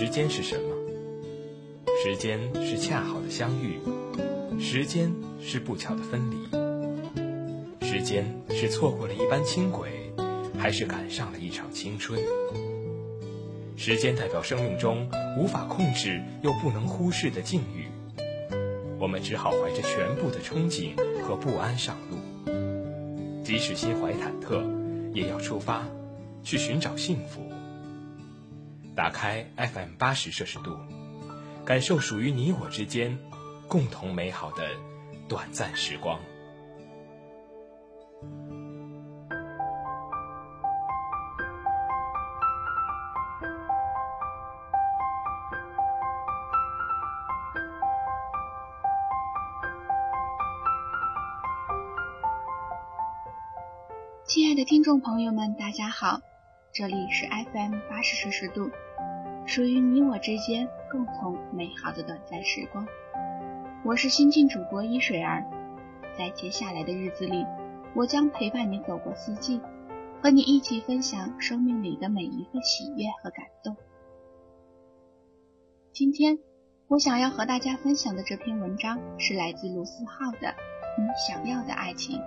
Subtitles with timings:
[0.00, 0.74] 时间是什么？
[2.02, 3.78] 时间是恰好的相遇，
[4.58, 5.12] 时间
[5.42, 9.90] 是不巧的分离，时间是错过了一班轻轨，
[10.58, 12.18] 还是赶上了一场青春？
[13.76, 15.06] 时间代表生命中
[15.38, 17.84] 无法控制又不能忽视的境遇，
[18.98, 22.16] 我们只好怀着全部的憧憬和不安上路，
[23.44, 24.64] 即使心怀忐忑，
[25.12, 25.86] 也要出发，
[26.42, 27.49] 去寻找幸福。
[29.00, 30.76] 打开 FM 八十摄氏度，
[31.64, 33.18] 感受属于你我之间
[33.66, 34.68] 共同美好的
[35.26, 36.20] 短暂时光。
[54.26, 56.20] 亲爱的听众朋友们，大家好，
[56.74, 58.70] 这里是 FM 八十摄氏度，
[59.50, 62.86] 属于你我之间共同美好的短暂时光。
[63.84, 65.44] 我是新晋主播一水儿，
[66.16, 67.44] 在接下来的日子里，
[67.96, 69.60] 我将陪伴你走过四季，
[70.22, 73.76] 和你一起分享生命里的每一个喜悦和感动。
[75.92, 76.38] 今天
[76.86, 80.38] 我想要和大家分享的这篇文章是来自卢思浩的
[80.96, 82.20] 《你想要的爱情》。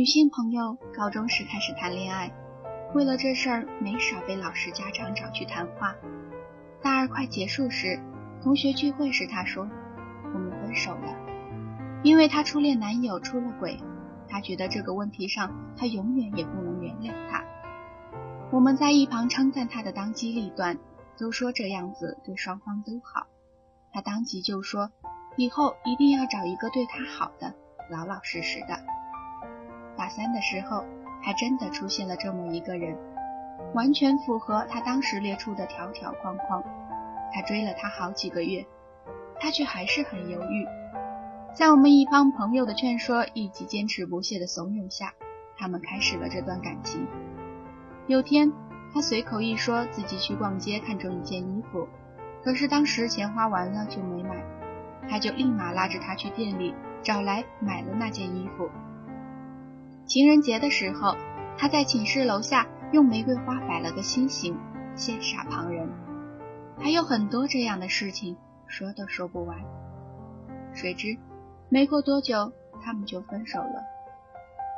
[0.00, 2.32] 女性朋友高中时开始谈恋爱，
[2.94, 5.94] 为了这事儿没少被老师、家长找去谈话。
[6.80, 8.00] 大二快结束时，
[8.42, 9.68] 同学聚会时，她说
[10.32, 11.14] ：“我们分手了，
[12.02, 13.78] 因为她初恋男友出了轨，
[14.26, 17.44] 她觉得这个问题上她永远也不能原谅他。”
[18.50, 20.78] 我们在一旁称赞她的当机立断，
[21.18, 23.26] 都说这样子对双方都好。
[23.92, 24.90] 她当即就说
[25.36, 27.54] ：“以后一定要找一个对她好的，
[27.90, 28.82] 老老实实的。”
[30.00, 30.82] 大三的时候，
[31.22, 32.96] 还真的出现了这么一个人，
[33.74, 36.64] 完全符合他当时列出的条条框框。
[37.34, 38.66] 他追了他好几个月，
[39.38, 40.66] 他却还是很犹豫。
[41.52, 45.12] 在我们一帮朋友的劝说以及坚持不懈的怂恿下，
[45.58, 47.06] 他们开始了这段感情。
[48.06, 48.50] 有天，
[48.94, 51.86] 他随口一说自己去逛街看中一件衣服，
[52.42, 54.42] 可是当时钱花完了就没买，
[55.10, 58.70] 他就立马拉着他去店里找来买了那件衣服。
[60.10, 61.16] 情人节的时候，
[61.56, 64.58] 他在寝室楼下用玫瑰花摆了个心形，
[64.96, 65.88] 羡煞旁人。
[66.80, 69.56] 还有很多这样的事情，说都说不完。
[70.74, 71.16] 谁知
[71.68, 73.84] 没过多久，他们就分手了。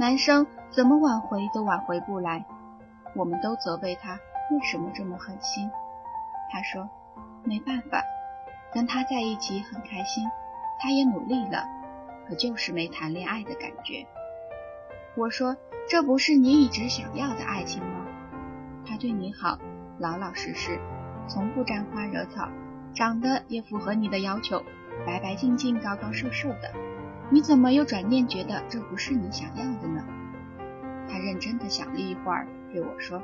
[0.00, 2.44] 男生怎么挽回都挽回不来，
[3.14, 4.14] 我们都责备他
[4.50, 5.70] 为什么这么狠心。
[6.50, 6.90] 他说
[7.44, 8.02] 没办法，
[8.74, 10.28] 跟他在一起很开心，
[10.80, 11.64] 他也努力了，
[12.26, 14.04] 可就是没谈恋爱的感觉。
[15.16, 15.56] 我说
[15.90, 18.06] ：“这不是你一直想要的爱情吗？
[18.86, 19.58] 他对你好，
[19.98, 20.78] 老老实实，
[21.26, 22.48] 从不沾花惹草，
[22.94, 24.62] 长得也符合你的要求，
[25.04, 26.72] 白白净净、高高瘦瘦的，
[27.28, 30.04] 你怎么又转念觉得这不是你想要的呢？”
[31.10, 33.20] 他认真的想了一会儿，对我说：“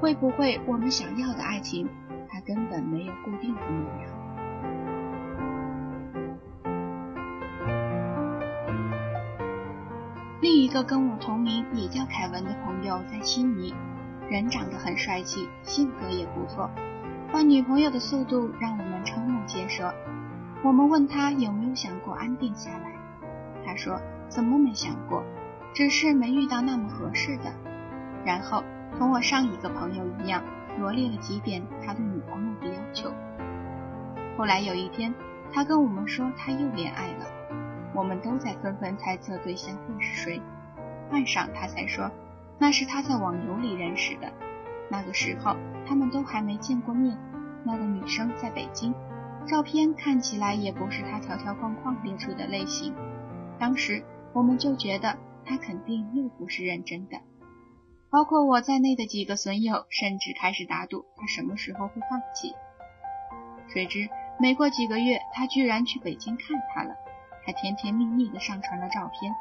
[0.00, 1.88] 会不会我们想要的爱情，
[2.28, 4.08] 它根本没有固定的模样？”
[10.42, 13.72] 另一个跟我同名也叫凯文的朋友在悉尼，
[14.28, 16.68] 人长得很帅气，性格也不错，
[17.30, 19.94] 换女朋友的速度让我们瞠目结舌。
[20.64, 22.92] 我们问他有没有想过安定下来，
[23.64, 25.22] 他说怎么没想过，
[25.72, 27.44] 只是没遇到那么合适的。
[28.24, 28.64] 然后
[28.98, 30.42] 同我上一个朋友一样，
[30.80, 33.12] 罗列了几点他对女朋友的要求。
[34.36, 35.14] 后来有一天，
[35.52, 37.26] 他跟我们说他又恋爱了。
[37.94, 40.42] 我们都在纷纷猜测对象会是谁。
[41.10, 42.10] 半晌，他才说，
[42.58, 44.32] 那是他在网游里认识的。
[44.88, 47.16] 那个时候，他们都还没见过面。
[47.64, 48.94] 那个女生在北京，
[49.46, 52.94] 照片看起来也不是他条条框框列出的类型。
[53.58, 54.02] 当时
[54.32, 57.18] 我们就觉得他肯定又不是认真的。
[58.10, 62.54] 包括我在内的几个损友，甚至开始打赌他什么时候会放弃。
[63.68, 64.08] 谁知
[64.38, 66.94] 没过几个月，他居然去北京看他了。
[67.44, 69.32] 还甜甜蜜蜜的上传了照片。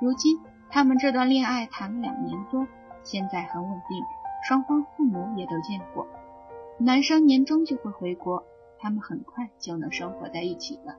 [0.00, 0.38] 如今
[0.70, 2.66] 他们这段恋爱谈了两年多，
[3.02, 4.02] 现在很稳定，
[4.46, 6.06] 双方父母也都见过。
[6.78, 8.44] 男生年终就会回国，
[8.78, 10.96] 他们很快就能生活在一起了。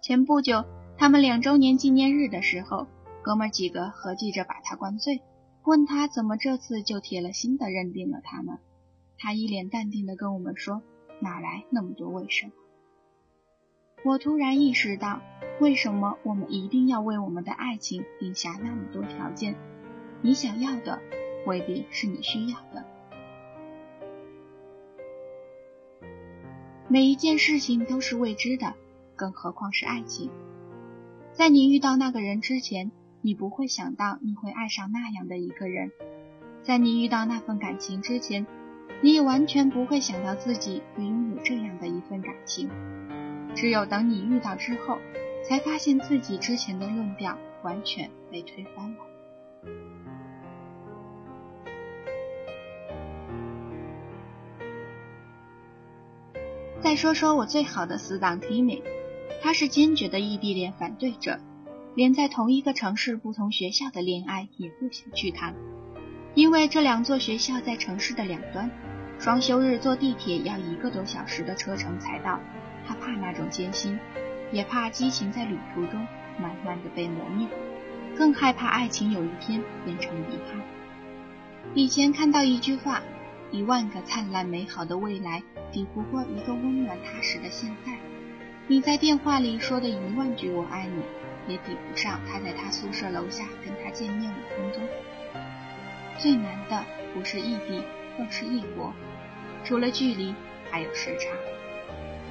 [0.00, 0.64] 前不久
[0.96, 2.86] 他们两周年纪念日的时候，
[3.22, 5.22] 哥们几个合计着把他灌醉，
[5.64, 8.58] 问他怎么这次就铁了心的认定了他们。
[9.18, 10.82] 他一脸淡定的跟我们说
[11.20, 12.52] ：“哪来那么多为什么？”
[14.06, 15.20] 我突然意识到，
[15.58, 19.56] 为什么我们一定要为我们的爱情定下那么多条件？
[20.22, 21.00] 你想要的
[21.44, 22.84] 未必是你需要的。
[26.86, 28.74] 每一件事情都是未知的，
[29.16, 30.30] 更何况是爱情。
[31.32, 32.92] 在你遇到那个人之前，
[33.22, 35.88] 你不会想到你会爱上那样的一个人；
[36.62, 38.46] 在你遇到那份感情之前，
[39.02, 42.70] 你也完全不会想到自己会拥有这样的一份感情。
[43.56, 44.98] 只有等你遇到之后，
[45.42, 48.98] 才发现自己之前的论调完全被推翻了。
[56.82, 58.82] 再说说我最好的死党 Timmy，
[59.42, 61.40] 他是坚决的异地恋反对者，
[61.94, 65.54] 连在同一个城市不同学校的恋爱也不想去谈，
[66.34, 68.70] 因为这两座学校在城市的两端，
[69.18, 72.38] 双休日坐地铁要一个多小时的车程才到。
[72.86, 73.98] 他怕那种艰辛，
[74.52, 76.06] 也怕激情在旅途中
[76.38, 77.48] 慢慢的被磨灭，
[78.16, 80.60] 更害怕爱情有一天变成遗憾。
[81.74, 83.02] 以前看到一句话：
[83.50, 85.42] 一万个灿烂美好的未来，
[85.72, 87.92] 抵不过一个温暖踏实的现在。
[88.68, 94.82] 你在电话里说的一万句我爱你，也抵不上他在他宿舍楼下跟他见面五分钟。
[96.18, 96.84] 最难的
[97.14, 97.82] 不是异地，
[98.16, 98.92] 更是异国，
[99.64, 100.34] 除了距离，
[100.70, 101.28] 还有时差。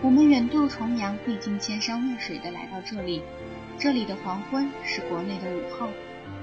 [0.01, 3.23] 我们远渡重洋，历经千山万水的来到这里。
[3.79, 5.87] 这里的黄昏是国内的午后，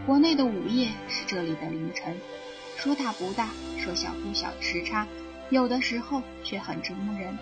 [0.06, 2.16] 国内的午夜是这里的凌晨。
[2.76, 5.06] 说大不大，说小不小，时差
[5.50, 7.38] 有的时候却很折磨人。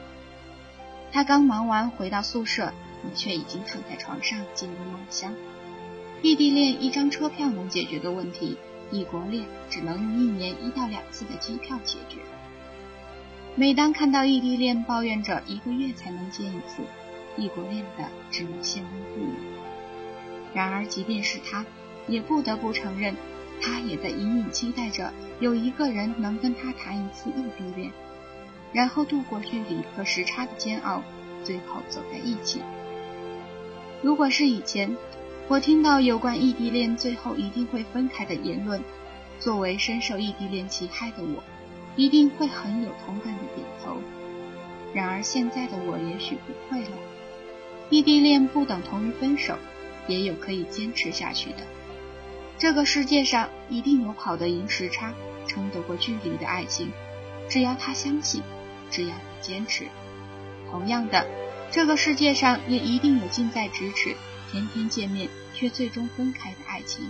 [1.12, 2.72] 他刚忙完回到宿舍，
[3.02, 5.32] 你却已经躺在床上进入梦乡。
[6.22, 8.58] 异地恋一张车票能解决的问题，
[8.90, 12.18] 异国恋只能用一年一到两次的机票解决。
[13.56, 16.82] 每当看到异地恋抱怨着一个月才能见一次，
[17.36, 19.34] 异国恋的只能羡慕不已。
[20.54, 21.64] 然而，即便是他，
[22.06, 23.14] 也不得不承认，
[23.60, 27.90] 他也在隐隐期待着有一个人能跟他谈一次异地恋，
[28.72, 31.02] 然后度过距离和时差的煎熬，
[31.44, 32.62] 最后走在一起。
[34.00, 34.96] 如果是以前，
[35.48, 38.82] 我听到有关异地恋最后一定会分开的言论，
[39.38, 41.42] 作为深受异地恋其害的我。
[42.00, 43.98] 一定会很有同感的点头。
[44.94, 46.96] 然而现在的我也许不会了。
[47.90, 49.54] 异地恋不等同于分手，
[50.08, 51.58] 也有可以坚持下去的。
[52.56, 55.12] 这个世界上一定有跑得赢时差、
[55.46, 56.90] 撑得过距离的爱情，
[57.50, 58.42] 只要他相信，
[58.90, 59.84] 只要你坚持。
[60.70, 61.26] 同样的，
[61.70, 64.16] 这个世界上也一定有近在咫尺、
[64.50, 67.04] 天天见面却最终分开的爱情。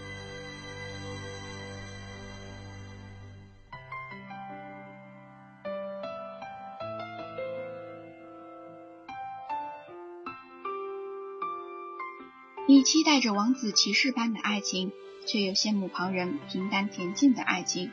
[12.70, 14.92] 你期待着王子骑士般的爱情，
[15.26, 17.90] 却又羡慕旁人平淡恬静的爱情；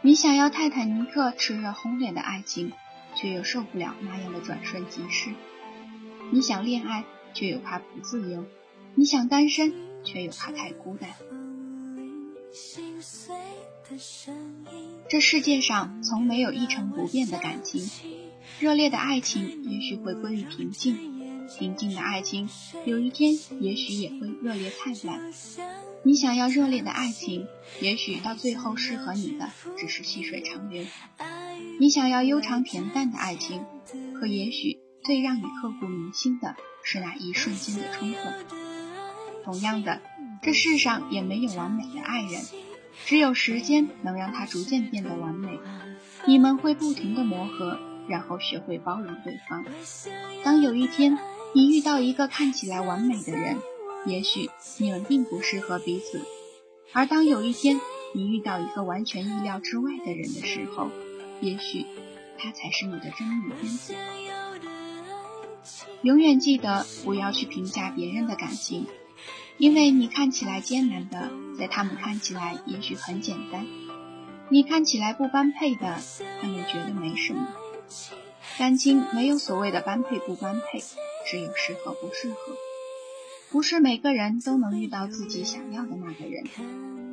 [0.00, 2.72] 你想要泰坦尼克炽热轰烈的爱情，
[3.14, 5.30] 却又受不了那样的转瞬即逝；
[6.32, 8.42] 你想恋爱，却又怕不自由；
[8.96, 9.72] 你想单身，
[10.02, 11.08] 却又怕太孤单。
[15.08, 17.88] 这世界上从没有一成不变的感情，
[18.58, 21.11] 热烈的爱情也许会归于平静。
[21.58, 22.48] 平静的爱情，
[22.84, 25.32] 有一天也许也会热烈灿烂。
[26.04, 27.46] 你想要热烈的爱情，
[27.80, 30.84] 也许到最后适合你的只是细水长流。
[31.78, 33.64] 你想要悠长恬淡的爱情，
[34.18, 38.20] 可也许最让你刻骨铭心的是那一瞬间的冲动。
[39.44, 40.00] 同样的，
[40.42, 42.42] 这世上也没有完美的爱人，
[43.06, 45.58] 只有时间能让他逐渐变得完美。
[46.26, 49.64] 你们会不停的磨合，然后学会包容对方。
[50.44, 51.18] 当有一天，
[51.54, 53.58] 你遇到一个看起来完美的人，
[54.06, 56.18] 也许你们并不适合彼此；
[56.92, 57.78] 而当有一天
[58.14, 60.88] 你遇到一个完全意料之外的人的时候，
[61.42, 61.84] 也许
[62.38, 63.94] 他才是你的真命天子。
[66.00, 68.86] 永远记得不要去评价别人的感情，
[69.58, 73.66] 因为你看起来艰难的，在他们看起来也许很简单；
[74.48, 75.98] 你看起来不般配的，
[76.40, 77.46] 他们觉得没什么。
[78.58, 80.82] 感情没有所谓的般配不般配。
[81.24, 82.56] 只有适合不适合，
[83.50, 86.44] 不是每个人都能遇到自己想要的那个人，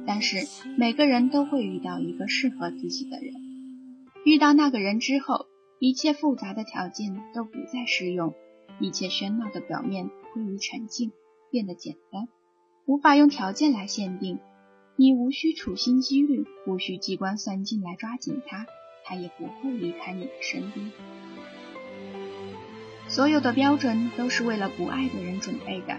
[0.06, 0.48] 但是
[0.78, 3.34] 每个人都会遇到一个适合自己的人。
[4.26, 5.46] 遇到那个人之后，
[5.80, 8.34] 一切复杂的条件都不再适用，
[8.80, 11.12] 一切喧闹的表面归于沉静，
[11.52, 12.28] 变得简单，
[12.86, 14.40] 无法用条件来限定。
[14.98, 18.66] 你无需处心积虑，无需机关算尽来抓紧他，
[19.06, 20.92] 他也不会离开你的身边。
[23.10, 25.98] 所有的标准都是为了不爱的人准备的。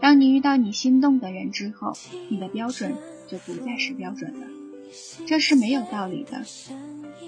[0.00, 1.96] 当你遇到你心动的人之后，
[2.28, 2.94] 你的标准
[3.26, 4.46] 就不再是标准了。
[5.26, 6.44] 这是没有道理的。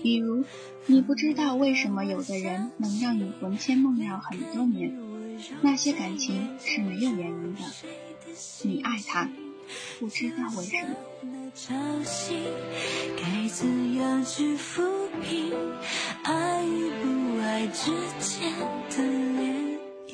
[0.03, 0.45] 比如，
[0.85, 4.95] 你不知道为什么有的人能让你魂牵梦绕很多年，
[5.63, 7.61] 那些感情是没有原因的。
[8.63, 9.31] 你爱他，
[9.99, 10.95] 不知道为什么。
[16.23, 18.53] 爱与不爱之间
[18.91, 20.13] 的涟漪。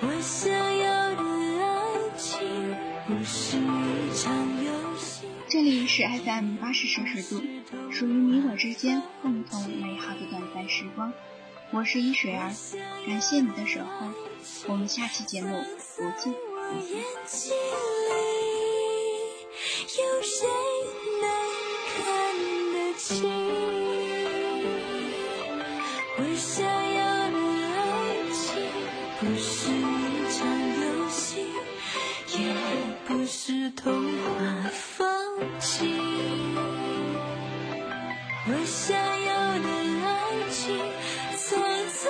[0.00, 1.22] 我想要的
[1.62, 2.26] 爱情
[3.06, 3.60] 不是一
[4.16, 5.28] 场游戏。
[5.48, 7.40] 这里是 FM 八十摄氏度，
[7.92, 11.12] 属于你我之间共同美好的短暂时光。
[11.70, 12.52] 我是一水儿，
[13.06, 14.10] 感谢你的守候，
[14.66, 15.62] 我们下期节目
[15.96, 16.80] 不见不
[17.26, 17.56] 散。
[26.16, 27.36] 我想要的
[27.74, 27.78] 爱
[28.32, 28.38] 情
[29.18, 29.72] 不是一
[30.30, 30.46] 场
[30.80, 31.26] 游戏，
[32.38, 32.40] 也
[33.06, 33.92] 不是童
[34.22, 35.02] 话风
[35.58, 35.72] 景。
[38.46, 39.68] 我想要的
[40.04, 40.08] 爱
[40.50, 40.62] 情
[41.36, 42.02] 藏在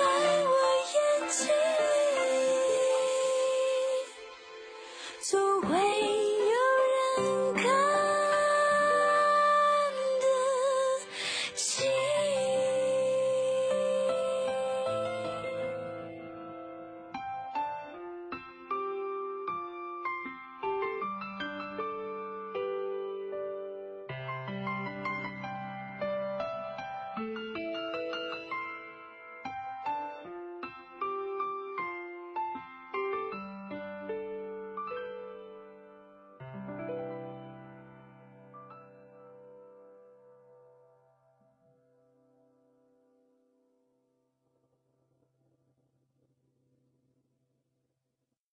[0.43, 0.53] 我
[0.93, 0.95] 眼
[1.29, 1.47] 睛
[2.17, 2.21] 里，
[5.21, 6.14] 总会。